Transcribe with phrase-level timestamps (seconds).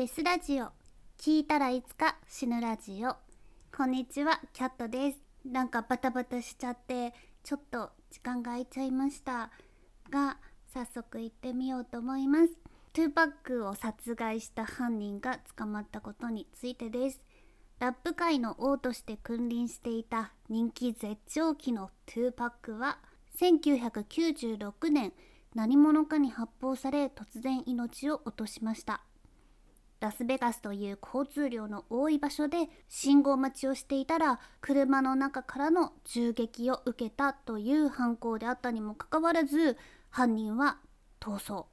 [0.00, 0.68] デスラジオ。
[1.18, 3.16] 聞いたらいつか死ぬラジオ。
[3.76, 5.18] こんにちはキャットです。
[5.44, 7.12] なんかバタバタしちゃって
[7.44, 9.50] ちょっと時間が空いちゃいました。
[10.08, 10.38] が
[10.72, 12.48] 早速行ってみようと思います。
[12.94, 17.20] 2パックを殺害した犯人が捕まったことについてです。
[17.78, 22.96] ラップ界の王として君臨していた人気絶頂期の2パックは
[23.38, 25.12] 1996年
[25.54, 29.02] 何者かに発砲され突然命を落としました。
[30.00, 39.76] ラスベガスという交通量の多い場所で信号待ちをしていたら車の中からの銃撃を受けたという犯行であったにもかかわらず
[40.08, 40.78] 犯人は
[41.20, 41.66] 逃走。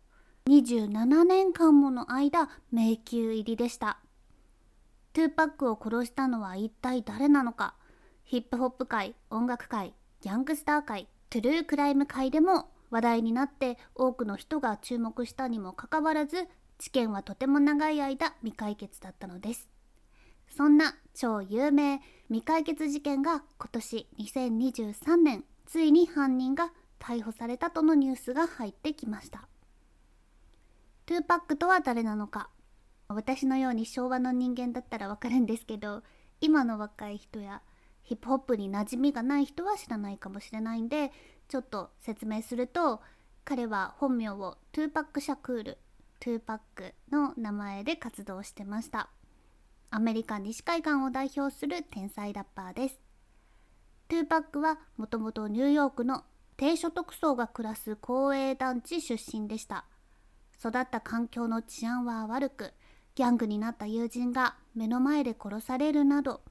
[0.48, 4.00] 27年間もの間迷宮入りでした。
[5.14, 7.76] 2パックを殺したのは一体誰なのか？
[8.24, 19.68] ヒップホップ界音楽界ギャングスター界トゥルークライム界でも話題になって多くの人が注目したにもかかわらず事件はとても長い間未解決だったのです。
[20.50, 29.48] そんな超有名未解決事件が今年2023年ついに犯人が逮捕されたとのニュースが入ってきました。
[31.08, 32.50] 2パックとは誰なのか。
[33.10, 36.04] 私のように昭和の人間だったらわかるんですけど
[36.42, 37.62] 今の若い人や
[38.04, 41.12] ヒップホップに馴染みがない人は知らないかもしれないんで
[41.48, 43.02] ちょっと説明すると
[43.46, 45.78] 彼は本名をトゥーパック・シャクール
[46.20, 49.10] トゥーパックの名前で活動してました。
[49.90, 53.00] アメリカ西海岸を代表する天才ラッパーです。
[54.08, 56.24] トゥーパックはもともとニューヨークの
[56.56, 59.86] 低所得層が暮らす公営団地出身でした。
[60.60, 62.74] 育った環境の治安は悪く
[63.16, 66.42] ギャングになった友人が目の前で殺されるなど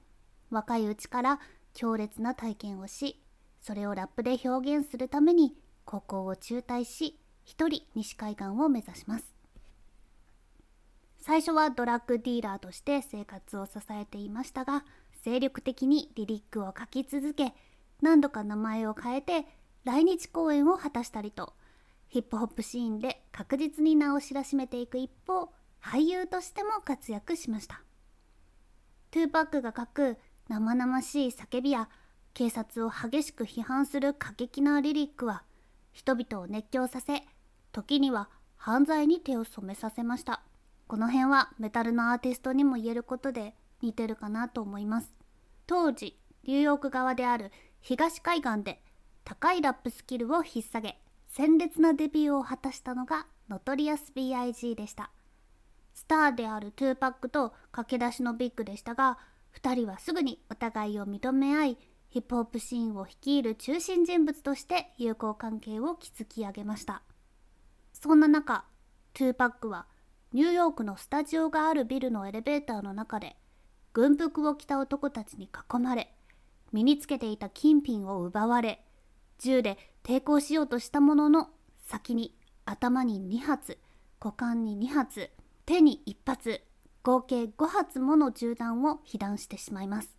[0.50, 1.40] 若いうちから
[1.74, 3.22] 強烈な体験をし
[3.60, 9.35] それをラップで表現するために高校を中退し一人西海岸を目指します。
[11.26, 14.84] 最初はドラッグディーラーとして生活を支えていましたが
[15.24, 17.52] 精力的にリリックを書き続け
[18.00, 19.44] 何度か名前を変えて
[19.82, 21.54] 来日公演を果たしたりと
[22.06, 25.50] ヒップホップシーンで確実に名を知らしめていく一方
[25.82, 27.82] 俳優としても活躍しました。
[29.10, 31.88] トゥーパックが書く生々しい叫びや
[32.34, 35.42] 警察を激しく批判する過激なリリックは
[35.92, 37.24] 人々を熱狂させ
[37.72, 40.45] 時には犯罪に手を染めさせました。
[40.88, 45.16] この辺はメタルのアーティストにも言えることで似てるかなと思います
[45.66, 48.80] 当時ニューヨーク側である東海岸で
[49.24, 50.98] 高いラップスキルを引っ提げ
[51.28, 54.76] 鮮烈なデビューを果たしたのがノトリアス B.I.G.
[54.76, 55.10] でした
[55.92, 59.18] スターである2パックと駆け出しのビッグでしたが
[59.60, 67.02] 2人はすぐにお互いを認め合いヒップホップシーンを率いる中心人物として友好関係を築き上げました
[67.92, 68.64] そんな中
[69.14, 69.86] 2パックは
[70.36, 73.36] ニューヨークのスタジオがあるビルのエレベーターの中で
[73.94, 76.12] 軍服を着た男たちに囲まれ
[76.74, 78.84] 身につけていた金品を奪われ
[79.38, 81.48] 銃で抵抗しようとしたものの
[81.86, 82.36] 先に
[82.66, 83.78] 頭に2発
[84.22, 85.30] 股間に2発
[85.64, 86.60] 手に1発
[87.02, 90.18] 合計5発もの銃弾を被弾してしまいます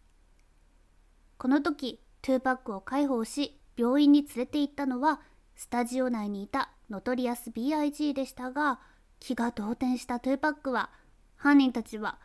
[1.38, 5.22] この時2パックを介抱し病院に連れて行ったのは
[5.56, 8.16] スタジオ内にいたノトリアス B.I.G.
[8.16, 8.80] でしたが
[9.20, 10.90] 気が動転した2パックは
[11.36, 12.20] 犯人たちは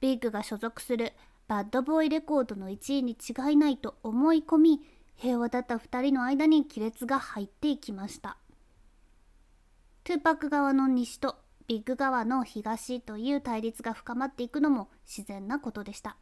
[0.00, 1.12] ビッグが所属する
[1.48, 4.80] バッドボーイレコードの1位に違いないと思い込み
[5.14, 8.36] 平和だった2人の間に亀裂が入っていきました。
[10.04, 11.36] 2パック側の西と
[11.66, 16.16] ビッグ側の東という対立が深まっていくのも自然なことでした。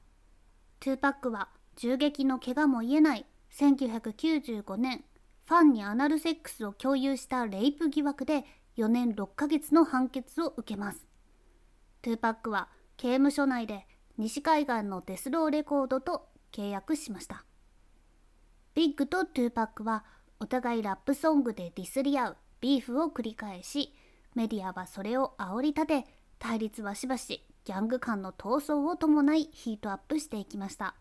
[0.81, 5.05] 2パックは銃撃の怪我も癒えない1995年
[5.47, 8.45] ファンにアナルセックスを強要したレイプ疑惑で
[8.77, 11.07] 4年6ヶ月の判決を受けます。
[12.03, 13.87] トゥーパックは刑務所内で
[14.19, 17.45] 西海岸のデスローレコードと契約しました。
[18.75, 20.05] ビッグとトゥーパックは
[20.41, 23.95] お互いラップソングでディスり合うビーフを繰り返し
[24.35, 26.05] メディアはそれを煽り立て
[26.39, 30.97] 対立はしばしギャング間の闘争を伴いヒートアップしていきました。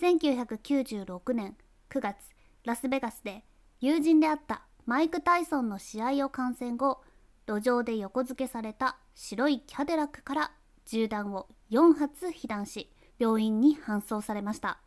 [0.00, 1.56] 1996年
[1.88, 2.16] 9月
[2.64, 3.44] ラスベガスで
[3.80, 7.02] 友人であったマイク・タイソンの試合を観戦後
[7.48, 10.52] 路上で横付けされた白いキャデラックから
[10.84, 14.78] 銃弾を4発被弾し病院に搬送されました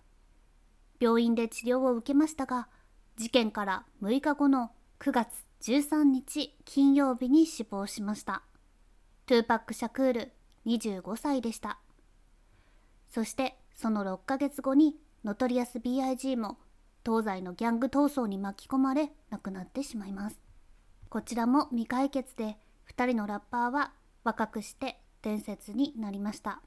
[1.02, 2.70] 病院で治療を受けましたが
[3.18, 5.28] 事件から6日後の9月
[5.62, 8.44] 13日金曜日に死亡しました
[9.26, 10.32] トゥーパック・シャクール
[10.66, 11.80] 25歳でした
[13.10, 14.96] そしてその6ヶ月後に
[15.26, 16.38] ノトリアス B.I.G.
[16.38, 16.58] も
[17.06, 20.40] 東西のギャング闘争に巻き込まれ亡くなってしまいます。
[21.10, 22.58] こちらも未解決で
[22.90, 23.94] 2人のラッパーは
[24.24, 26.62] 若くして伝説になりました。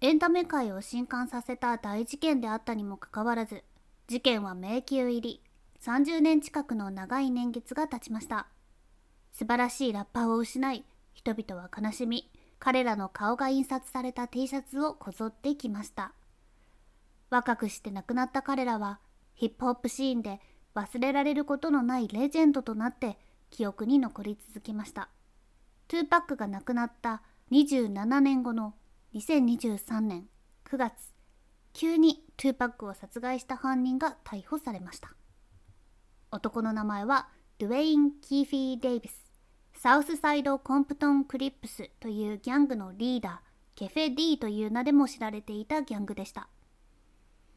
[0.00, 3.62] エンタメ界を震撼させた大事件であったにもかかわらず
[4.06, 5.42] 事件は迷宮入り
[5.80, 8.48] 30年近くの長い年月が経ちました。
[9.32, 16.12] 素晴らしいラッパーを失い人々は悲しみ彼らの顔が印刷された T シャツをこぞって着ました。
[17.30, 19.00] 若くして亡くなった彼らは
[19.34, 20.40] ヒップホップシーンで
[20.74, 23.18] 忘れられることのないレジェンドとなって
[23.50, 25.08] 記憶に残り続けました。
[25.86, 28.74] トゥーパックが亡くなった27年後の
[29.14, 30.28] 2023年
[30.64, 30.92] 9月
[31.72, 35.10] 急にトゥーパックを殺害した犯人が逮捕されました。
[36.30, 37.28] 男の名前は
[37.58, 39.24] ドゥェイン・キーフィー・デイビス
[39.76, 43.38] サウスサイド・コンプトン・クリップスというギャングのリーダー
[43.74, 46.48] ケフェ・ディという名でも知られていたギャングでした。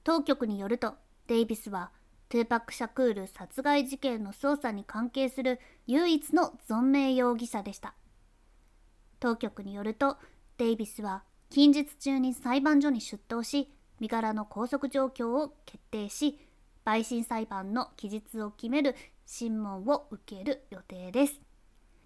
[0.03, 0.95] 当局によると
[1.27, 1.91] デイビスは
[2.29, 7.93] トゥーパック・シャクール殺害事件の捜査に関係する唯一の存命容疑者でした。
[9.19, 10.17] 当局によると
[10.57, 16.39] デイビスは近日中に裁判所に出頭し身柄の拘束状況を決定し
[16.85, 18.95] 陪審裁判の期日を決める
[19.25, 21.41] 審問を受ける予定です。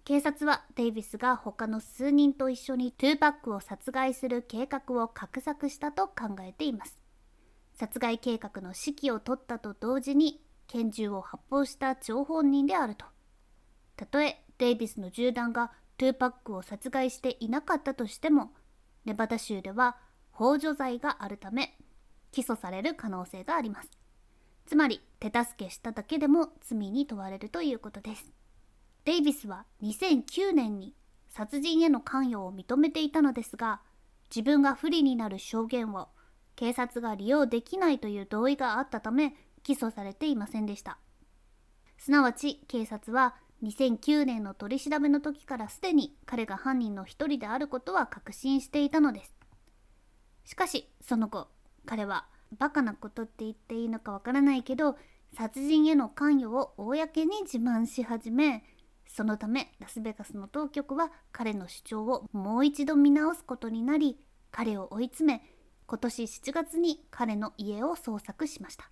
[0.04, 7.01] 警察はデイビスが他の数人と一緒にトゥーパックを殺害する計画を画策したと考えています。
[7.74, 13.06] 殺害計画の指揮を取ったと同時に拳銃を発砲した張本人であると。
[13.96, 18.52] たとえデイビスの銃弾がトゥーパックを殺害していなかったとしても
[19.04, 19.96] ネバダ州では
[20.32, 21.76] 幇助罪があるため
[22.30, 23.90] 起訴される可能性があります。
[24.66, 28.32] つまり手助けしただけでも罪に問われるということです。
[29.04, 30.94] デイビスは2009年に
[31.28, 33.80] 殺人への関与を認めていたのですが
[34.30, 36.08] 自分が不利になる証言を
[36.56, 40.98] 警察が利用できないという同意があったため起訴されていませんでした。
[41.98, 49.34] すなわち警察は2009年の取り調べの時からすでに彼が犯人の一人であることは確信していたのです。
[50.44, 51.48] しかしその後
[51.86, 52.26] 彼は
[52.58, 54.96] バカなことって言っていいのかわからないけど
[55.36, 58.64] 殺人への関与を公に自慢し始め
[59.06, 64.18] そのためラスベガスの当局は彼の主張をもう一度見直すことになり
[64.50, 65.42] 彼を追い詰め
[65.92, 68.90] 今年7月に彼の家を捜索しました。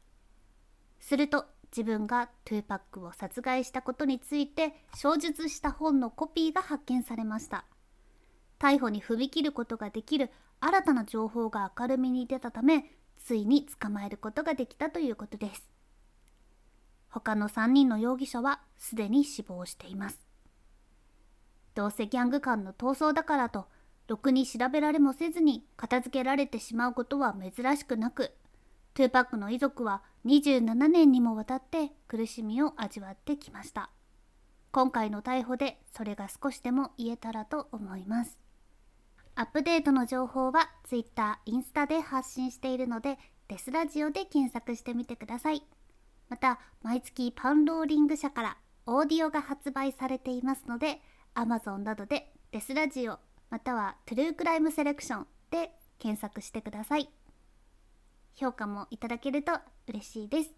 [0.99, 7.65] すると自分が2Pac を殺害したことについて詳述した本のコピーが発見されました。
[8.59, 10.29] 逮捕に踏み切ることができる
[10.61, 12.85] 新たな情報が明るみに出たため
[13.17, 15.71] ついに捕まえることができたということです。
[17.09, 20.21] 他の3人の容疑者はすでに死亡しています。
[21.75, 23.69] どうせギャング間の闘争だからと
[24.11, 28.33] ろくに調べられもせずに片付けられてしまうことは珍しくなく
[28.93, 33.89] トゥーパックの遺族は27年にもわたって苦しみを味わってきました。
[34.73, 38.37] 今回の逮捕でそれが少しでも言えたらと思います。
[39.37, 43.17] アップデートの情報は Twitter、インスタで発信しているので
[43.47, 45.63] デスラジオで検索してみてください。
[46.29, 51.01] また毎月パンローリング社からオーディオが発売されていますので
[51.37, 57.11] Amazon などでデスラジオまたはトゥルークライムセレクションで検索してください。
[58.35, 59.53] 評価もいただけると
[59.89, 60.51] 嬉しいです。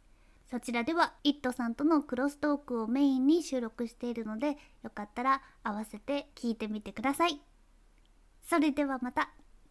[0.51, 7.41] そちらではイットさんとのクロストークをメインに収録しているのでよかったら合わせて聞いてみてください。
[8.45, 9.31] それではまた。